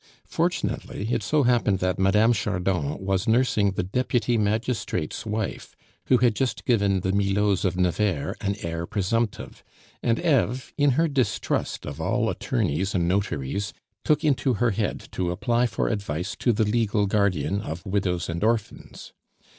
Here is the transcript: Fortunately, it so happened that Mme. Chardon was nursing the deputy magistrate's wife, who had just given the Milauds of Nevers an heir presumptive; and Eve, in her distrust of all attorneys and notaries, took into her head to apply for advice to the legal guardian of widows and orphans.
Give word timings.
Fortunately, 0.25 1.09
it 1.13 1.21
so 1.21 1.43
happened 1.43 1.77
that 1.77 1.99
Mme. 1.99 2.31
Chardon 2.31 2.97
was 2.97 3.27
nursing 3.27 3.73
the 3.73 3.83
deputy 3.83 4.35
magistrate's 4.35 5.27
wife, 5.27 5.75
who 6.07 6.17
had 6.17 6.35
just 6.35 6.65
given 6.65 7.01
the 7.01 7.11
Milauds 7.11 7.63
of 7.65 7.77
Nevers 7.77 8.35
an 8.41 8.55
heir 8.63 8.87
presumptive; 8.87 9.63
and 10.01 10.17
Eve, 10.17 10.73
in 10.75 10.93
her 10.97 11.07
distrust 11.07 11.85
of 11.85 12.01
all 12.01 12.31
attorneys 12.31 12.95
and 12.95 13.07
notaries, 13.07 13.73
took 14.03 14.23
into 14.23 14.55
her 14.55 14.71
head 14.71 15.07
to 15.11 15.29
apply 15.29 15.67
for 15.67 15.87
advice 15.87 16.35
to 16.37 16.51
the 16.51 16.63
legal 16.65 17.05
guardian 17.05 17.61
of 17.61 17.85
widows 17.85 18.27
and 18.27 18.43
orphans. 18.43 19.13